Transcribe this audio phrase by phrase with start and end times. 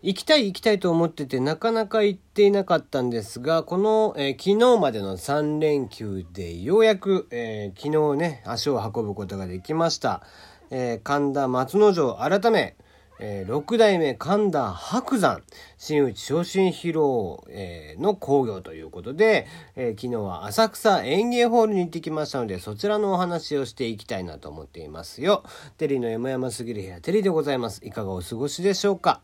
[0.00, 10.22] 行きたい行きたいと思っててなかなか行っていなかったんですが、この、えー、昨日までの3連休でようやく、えー、昨日ね、足を運ぶことができました。
[10.70, 12.76] えー、神田松之丞改め、
[13.18, 15.42] え、六代目神田白山
[15.78, 25.42] 新内昇進披露、え、の工業ということで、え、昨日は浅草園芸ホールに行ってきましたので、そちらのお話をしていきたいなと思っていますよ。
[25.76, 27.84] テリーの山々すぎる部屋、テリーでございます。
[27.84, 29.22] いかがお過ごしでしょうか？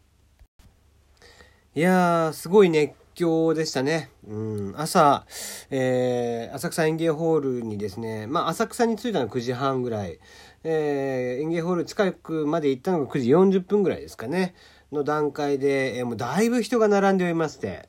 [1.76, 4.08] いやー、すごい熱狂でしたね。
[4.28, 5.26] うん、朝、
[5.70, 10.20] えー、浅草園芸ホールにですね、まあ、浅草に着いたのは9時半ぐらい、
[10.62, 14.54] えー、園芸ホール近くまで行ったのが9時40分ぐらいですかね、
[14.92, 17.88] の段階で、えー、もうだいぶ人が並んでおりまして、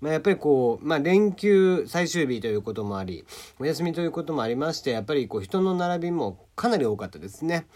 [0.00, 3.24] まあ、やっぱりこう、まあ、連休最終日ということもあり、
[3.58, 7.66] お休みということもありまして、やっぱりこう人の並びもかなり多かったですね。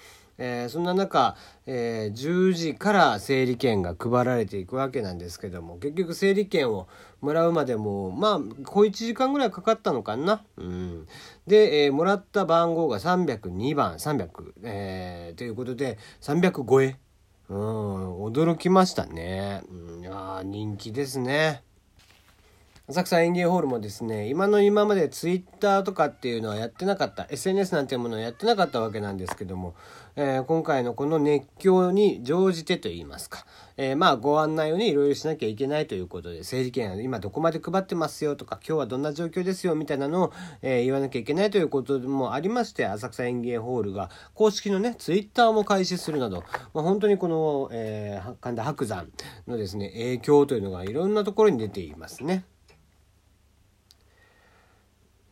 [0.42, 1.36] えー、そんな中、
[1.66, 6.88] えー、10時から整理券が配られていくわけなんですけども結局整理券を
[7.20, 10.42] もらうまでもまあ小1時間ぐらいかかったのかな？
[10.56, 11.06] うん、
[11.46, 16.96] で、えー、もらった番号が302番300、えー、ということで300超え。
[17.50, 19.62] うん、驚きましたね。
[19.68, 21.62] うん、いや人気ですね。
[22.90, 29.76] 浅草園芸ホールもですね、今の今までツイッターとかっていうのはやってなかった、SNS なんていうものをやってなかったわけなんですけども、
[30.16, 46.42] えー、今回のこの熱狂に乗じてと言いますか、えー、まあご案内をね、いろいろしなきゃいけないということで、整理券今どこまで配ってますよとか、今日はどんな状況ですよみたいなのを、えー、言わなきゃいけないということもありまして、浅草園芸ホールが公式のね、ツイッターも開始するなど、
[46.74, 49.08] まあ、本当にこの、え神田伯山
[49.46, 52.42] のですね、影響というのがいろんなところに出ていますね。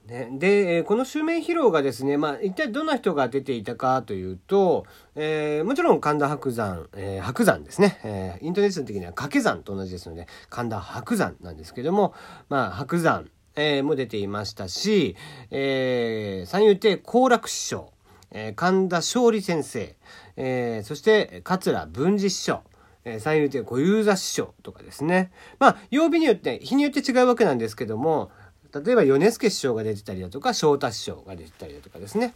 [0.08, 12.14] ね、で、この襲名披露がですね、まあ、一体どんな人が出ていたかというと、えー、もちろん神田伯山、えー、白山ですね、えー、イントネーション的には掛け山と同じですので、神田白山なんですけども、
[12.48, 15.14] まあ、白山、え、も出ていましたし、
[15.50, 17.92] え、三遊亭好楽師匠、
[18.30, 19.94] え、神田勝利先生、
[20.36, 22.62] え、そして桂文治師匠、
[23.04, 25.30] え三遊亭小遊三師匠とかですね。
[25.58, 28.30] まあ、曜日によって、日によって違うわけなんですけども、
[28.74, 32.34] 例えば米助師匠が出てたりだとか翔太師匠が出てたりだとかですね、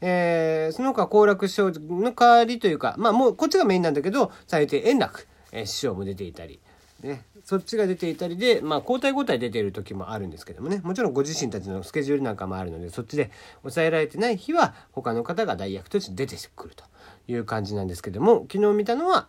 [0.00, 6.58] えー、その他好楽師匠の代わりというかまあもうこっちがメインなんだけど最低円楽、え、師匠も出ていたり、
[7.02, 10.80] ね、そっちが出ていたりで、まあ、交代交代出ている時もあるんですけどもね。
[10.82, 13.30] もちろんご自身たちのスケジュールなんかもあるのでそっちで
[13.60, 16.84] 抑えられてない日は他の方が代役として出てくると
[17.28, 19.28] いう感じなんですけども昨日見たのは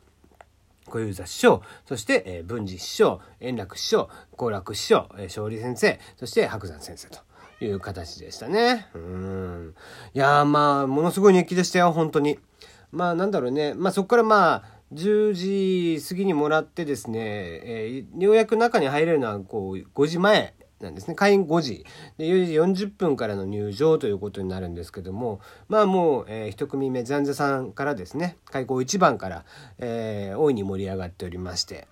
[0.90, 7.19] 小遊三師匠、そして、えー、文治師匠、円楽師匠、好楽師匠、えー、勝利先生、そして白山先生と
[7.63, 8.88] いう形でしたね。
[8.94, 9.75] うん。
[10.13, 12.40] いやまあ、ものすごい熱気でしたよ、本当に。
[12.91, 13.74] まあなんだろうね。
[13.74, 14.63] まあそこからまあ、
[14.94, 20.53] 10時過ぎにもらってですね、えー、ようやく中に入れるのはこう5時前
[20.85, 21.16] なんですね。
[21.16, 21.85] 開演5時。
[22.18, 29.45] で、4時40分からの入場ということになるんですけども、まあもう、えー、一組目、ザンザさんからですね、開校1番から、
[29.79, 31.88] えー、大いに盛り上がっておりまして、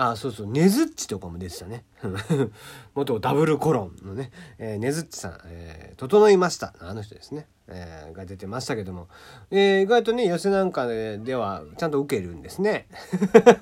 [0.00, 1.84] あ、そうそう、ねずっちとかも出てたね。
[2.94, 6.72] 元ダブルコロンのね、えー、ねずっちさん、えー、整いました。
[6.78, 7.48] あの人ですね。
[7.66, 9.08] えー、が出てましたけども、
[9.50, 12.86] えー、意外とね、寄せなんかではちゃんと受けるんですね。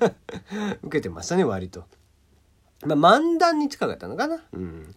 [0.83, 1.85] 受けてましたね、割と。
[2.95, 4.39] まあ、漫談に近かったのかな。
[4.53, 4.93] うん。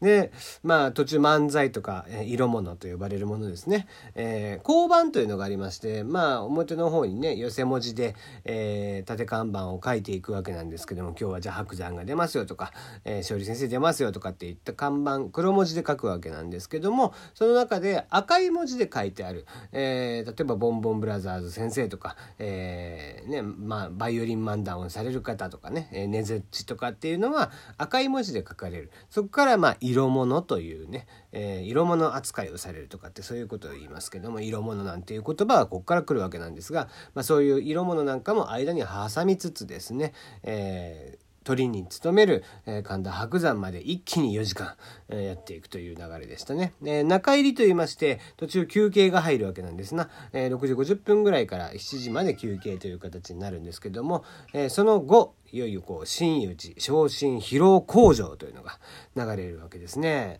[0.00, 0.32] で、
[0.62, 3.88] まあ途中漫才とか、えー、色物と呼ばれるものですね。
[4.14, 8.14] えー、交番というのがありまして、まあ表の方にね、寄せ文字で、
[8.44, 12.72] えー、縦看板を書いていくわけなんですけども、今日はじゃあ白山が出ますよとか、
[13.04, 28.90] えー、勝利先生出ますよとかっていった看板、黒文字で書くわけなんですけども、その中で赤い文字で書いてある、えー、例えばボンボンブラザーズ先生とか、えー、ね、まあバイオリン漫談をされる方とかね、えー、ねずっちとかっていうのは赤い文字で書かれる。
[29.10, 44.74] そこからまあ色物というね、えー、色物扱いをされるとかってそういうことを言いますけども色物なんていう言葉はここから来るわけなんですが、まあ、そういう色物なんかも間に挟みつつですね、えー鳥に勤める、えー、神田伯山まで一気に4時間、
[45.08, 46.74] えー、やっていくという流れでしたね。
[46.84, 58.78] えー、中入りと言いまして、途中休憩が入るわけなんですが、えー、6時50分ぐらいから7時まで休憩という形になるんですけども、えー、その後、いよいよこう、真打ち、昇進疲労工場というのが
[59.16, 60.36] 流れるわけですね。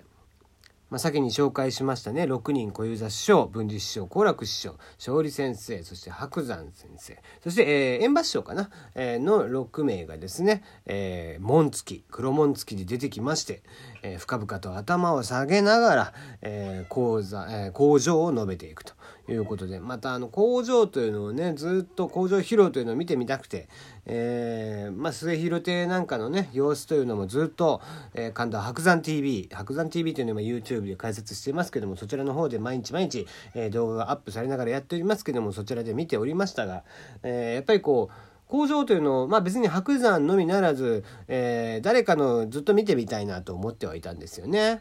[0.90, 2.22] まあ、先に紹介しましたね。
[2.22, 7.18] 6人小遊三師匠文治師匠好楽師匠勝利先生そして白山先生。
[7.42, 13.62] そして、えー、円馬師匠かな、えー、の6名がですね、えー、紋付き黒紋付きで出てきまして、
[14.02, 18.94] えー、深々と頭を下げながら、えー、講座、えー、工場を述べていくと。
[19.28, 23.68] いうことでまたあの工場というのをねずっと工場披露というのを見てみたくて、
[24.06, 27.80] えー、まあ、末広亭なんかのね様子というのもずっと、
[28.14, 36.84] えー、神田白山 TV 白山 TV というのは YouTube で解説してますけどもそちらの方で毎日毎日、えー、動画がアップされながらやっておりますけどもそちらで見ておりましたが、
[37.22, 44.80] えやっぱりこう工場というのを、まあ別に白山のみならず、えー、誰かのずっと見てみたいなと思ってはいたんですよね。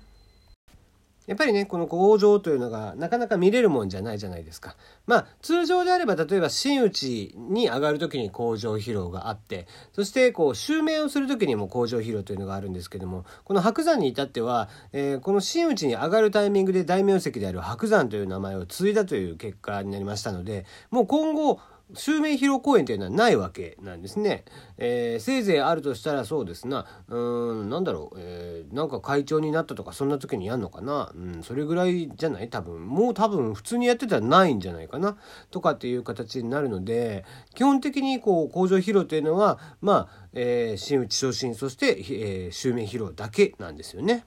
[1.27, 4.77] やっぱりね、この工場というのがなかなか見れるもんじゃないじゃないですか。
[5.05, 21.59] まあ通常であれば例えば真打ちに上がる時に工場披露があって、そしてこう襲名をする時にも工場披露というのがあるんですけども、この白山に至っては、えー、この真打ちに上がるタイミングで大名跡である白山という名前を継いだという結果になりましたので、もう今後、
[21.93, 24.43] 襲名披露公演というのはないわけなんですね。
[24.77, 26.85] えー、せいぜいあるとしたらそうですな。
[27.07, 31.11] うん、なんだろう、えー、なんか会長になったとかそんな時にやんのかな。
[31.15, 32.49] うん、それぐらいじゃない？
[32.49, 32.85] 多分。
[32.85, 35.17] もう多分普通にやってたらないんじゃないかな。
[35.49, 37.23] とかっていう形になるので、
[37.55, 44.25] 基本的にこう工場披露というのは、まあ、えー、真打ち昇進、そして、え、襲名披露だけなんですよね。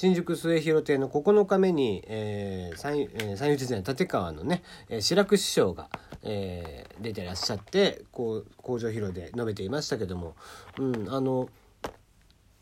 [0.00, 5.90] 新宿末広亭の9日目に、えー、三えー、三遊亭立川のね、えー、白く師匠が、
[6.22, 10.36] えー、出てらっしゃってこう工場披露で述べていましたけども、
[10.78, 11.50] うん、あの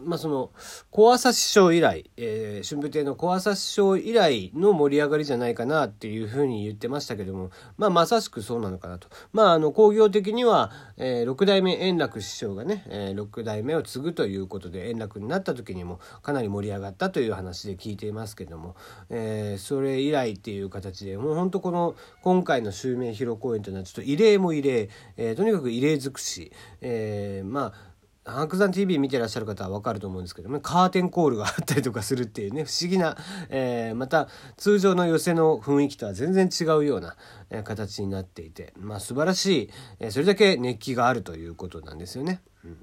[0.01, 0.51] まあその
[0.91, 9.09] 小朝師匠以来、えー、春風亭の小朝師匠以来の盛り上がりじゃないかなっていうふうに言ってましたけども、まあまさしくそうなのかなと。
[9.33, 18.77] まああの工業的には、えー、六代目円楽師匠がね、えー、六代目を継ぐということで円楽になった時にもかなり盛り上がったという話で聞いていますけども、
[19.11, 27.98] えー、それ以来っていう形でもう本当この今回の襲名披露公演というのはちょっと異例も異例、えー、とにかく異例尽くし、えー、まあ
[28.33, 33.17] 白山 TV 見てらっしゃる方はわかると思うんですけども、カーテンコールがあったりとかするっていうね、不思議な、
[33.49, 37.17] えー、また通常の寄せの雰囲気とは全然違うような、
[37.51, 39.71] え、形になっていて、まあ素晴らしい、
[40.01, 42.43] え、それだけ熱気があるということなんですよね。
[42.65, 42.77] うん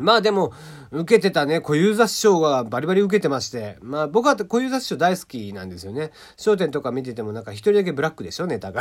[0.00, 0.54] まあでも、
[0.90, 6.12] 受けてたね、小遊三師匠がバリバリ受けてまして、まあ僕は小遊三師匠大好きなんですよね。
[6.42, 8.80] 笑点とか見ててもなんか一人だけブラックでしょ、ネタが。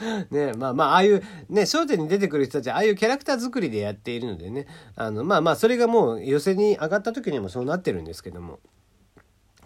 [0.30, 4.66] ねまあまあ、ああいう、ね、笑点に出てくる人たち、ああいうキャラクター作りでやっているのでね、
[4.96, 8.60] あの、まあまあ、それがもう寄せに上がった時にもそうなってるんですけども。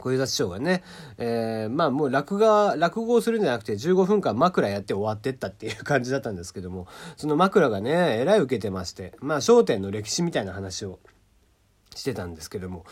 [0.03, 0.83] 小遊三師匠がね、
[1.19, 10.99] えー、まあもう落語、落語をするんじゃなくて15分間枕やって終わってったっていう感じだったんですけども、その枕がね、えらい受けてまして、まあ笑点の歴史みたいな話を
[11.95, 12.85] してたんですけども、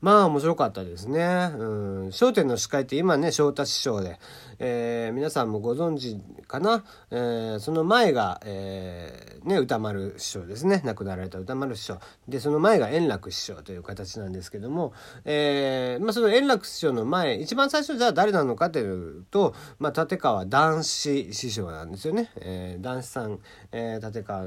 [0.00, 1.50] まあ面白かったですね。
[1.56, 2.10] うん。
[2.18, 4.18] 笑点の司会って今ね、翔太師匠で、
[4.58, 10.82] えー、皆さんもご存知かな、えー、その前が、えー、ね、歌丸師匠ですね。
[10.84, 11.98] 亡くなられた歌丸師匠。
[12.28, 14.92] で、その前が円楽師匠という形なんですけども、
[15.24, 22.30] えー、まあその円楽師匠の前、一番最初じゃあ誰なのかというと、まあ立川談志師匠なんですよね。
[22.36, 23.40] えー、談志さん、
[23.72, 24.44] えー、立川、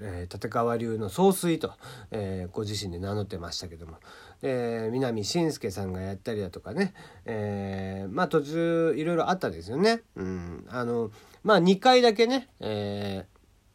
[0.00, 1.72] えー、立川流の総帥と、
[2.10, 3.98] えー、ご自身で名乗ってましたけども、
[4.42, 6.94] えー、南信介さんがやったりだとかね、
[7.24, 10.02] えー、まあ途中いろいろあったですよね。
[10.16, 11.10] うん、あの
[11.42, 13.32] まあ2回だけね、えー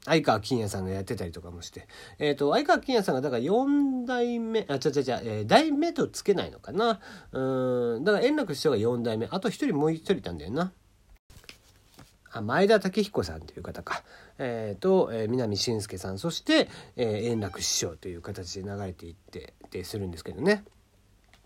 [0.08, 1.86] 相川金也さんがやってたりとかもして。
[2.18, 7.02] えっ、ー、と、相川金也さんが、だから4代目、あ、ちゃちゃちゃ、えー、代目とつけないのかな。
[7.34, 9.28] うん、だから円楽師匠が4代目。
[9.30, 10.72] あと1人もう1人いたんだよな。
[12.32, 14.04] あ前田武彦さんという方か。
[14.38, 20.64] えー、と、えー、南信介さんそして、えー、円楽師匠という形で流れていってってするんですけどね。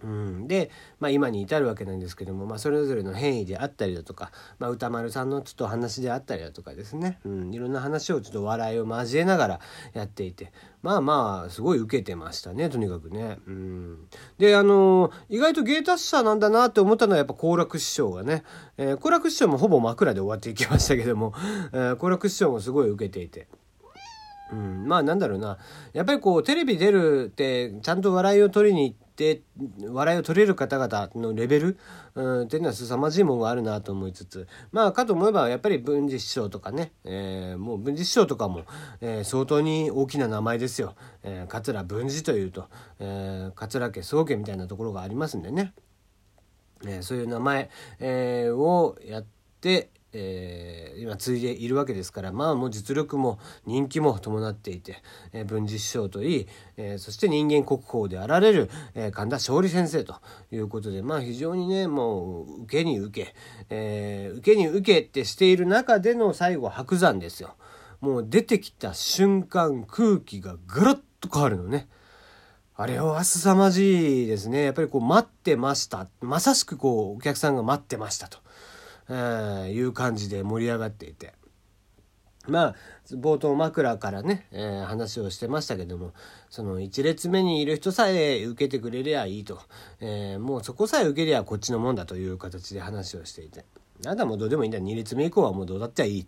[0.03, 9.59] うん、で、まあ、今に至るわけなんですけども、まあ、それぞれの変異であったりだとか、まあ、歌丸さんのちょっと話であったりだとかですね、うん、いろんな話をちょっと笑いを交えながら
[9.93, 10.51] やっていて
[10.81, 13.37] まあまあすごい受けてましたねとにかくね。
[13.45, 14.07] うん、
[14.39, 18.43] であの意外と芸達者なんだなって思ったのはやっぱ好楽師匠がね
[18.77, 21.37] 好、えー、楽師匠もほぼ枕で終わっていきましたけども好、
[21.73, 23.47] えー、楽師匠もすごい受けていて。
[24.51, 25.58] うん、まあなんだろうな。
[25.93, 29.41] やっぱりこうテレビ出るってちゃんと笑いを取りに行って
[29.88, 31.77] 笑いを取れる方々のレベル、
[32.15, 34.48] うん、っていうのは凄まじいものがあるなと思いつつ。
[34.72, 38.65] まあかと思えばやっぱり文治師匠とかね、えー、もう文治師匠とかも、
[39.00, 42.67] えー、相当に大きな名前ですよ、えー、桂文治というと、
[43.00, 45.74] えー、桂家宗家みたいなところがありますんでね、
[46.86, 49.25] えー、そういう名前、えー、をやっ
[49.62, 55.01] てえー、今継いでいるわけですからまあもう実力も人気も伴っていて、
[55.34, 60.15] えー、文治師匠といい、えー、そして人間国宝であられる、えー、神田勝利先生と
[60.51, 63.36] いうことでまあ非常にねもう受けに受け、
[63.70, 67.56] えー、受けに受けってしている中での最後白山ですよ。
[68.01, 71.88] もう出てきた瞬間空気がガラッと変わるのね。
[72.75, 74.63] あれは凄まじいですね。
[74.63, 76.08] やっぱりこう待ってました。
[76.20, 78.39] まさしくこうお客さんが待ってましたと。
[79.13, 81.34] えー、いう感じで盛り上がっていて。
[82.48, 82.75] まあ
[83.12, 86.13] 冒頭枕からね、えー、話をしてましたけども
[86.50, 89.60] その1列目にいる人さえ受けてくれりゃいいと、
[90.00, 93.65] えー、もうそこさえ受けりゃこっちのもんだという形で話をしていて。
[94.05, 96.25] あなもうどうでもいいんだ2列目以降はもうどうだっていいっ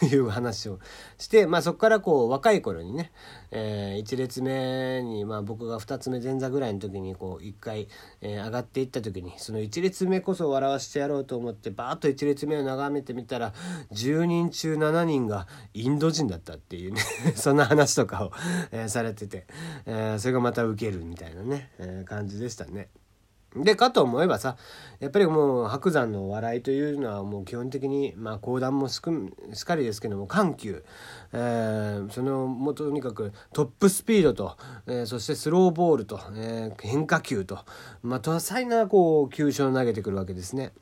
[0.00, 0.78] ていう話を
[1.18, 3.12] して、まあそこからこう若い頃にね、
[3.50, 7.88] えー、1列目に、まあ僕が2つ目前座ぐらいの時にこう1回、
[8.20, 13.52] えー、上がっていった時に、その1列目こそ笑わしてやろうと思ってバーッと1列目を眺めてみたら、
[13.92, 17.00] 10人中7人がインド人だったっていうね
[17.36, 18.32] そんな話とかを、
[18.70, 19.46] えー、されてて、
[19.86, 22.88] えー、それがまたウケるみたいなね、えー、感じでしたね。
[23.64, 24.56] でかと思えばさ
[25.00, 29.10] やっぱりもう白山の笑いというのはもう基本的にまあ講談もしか
[29.76, 30.84] りですけども緩急、
[31.32, 37.64] えー、そのもとにかくトップスピードと、えー、そしてスローボールと、えー、変化球と、
[38.02, 40.72] まあ、多彩なこう球種を投げてくるわけですね。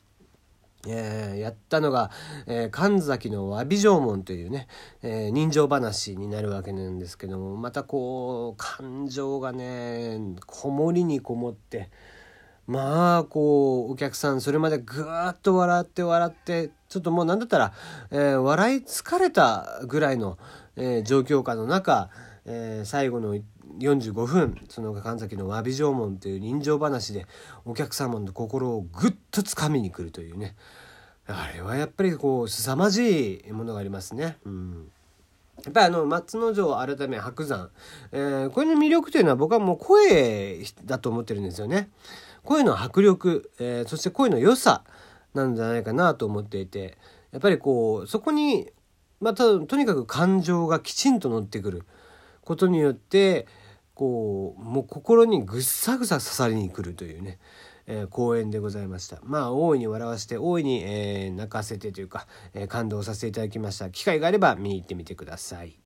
[0.86, 2.10] えー、やったのが、
[2.46, 4.68] えー、神崎の詫び縄文というね、
[5.02, 11.90] えー、人情話になるわけなんですけどもまたこう感情がねこもりにこもって。
[12.66, 17.72] まあこうお客さんそれまでぐーっと笑って笑ってちょっともう何だったら、
[18.10, 20.38] えー、笑い疲れたぐらいの、
[20.76, 22.08] えー、状況下の中、
[22.46, 23.36] えー、最後の
[23.78, 27.26] 45分その神崎の詫び状門という人情話で
[27.64, 30.54] お客様の心をぐっとつかみに来るというね
[31.26, 34.36] あれはやっぱりこう凄まじいものがありますね。
[34.44, 34.90] うん
[35.64, 37.70] やっぱりあの松之丞改め白山、
[38.12, 41.88] えー、これの魅力というのは僕はもう声だと思ってるんですよね。
[42.44, 44.84] 声の迫力、えー、そして声の良さ
[45.34, 46.96] なんじゃないかなと思っていて
[47.32, 48.70] やっぱりこうそこに
[49.20, 51.84] まあ、とにかく感情がきちんと乗ってくる。
[52.44, 53.46] ことによって
[53.94, 57.38] こうもう心にぐっさぐさ刺さりにくるというね、
[57.86, 59.18] えー、公演でございました。
[59.22, 63.88] まあ大いに笑わせて大いに、えー、泣かせてというか、えー、感動させていただきました。
[63.90, 65.78] 機会があれば見に行ってみてください。